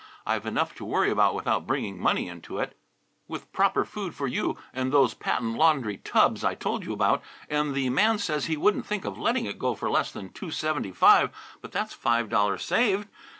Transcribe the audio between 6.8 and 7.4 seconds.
you about,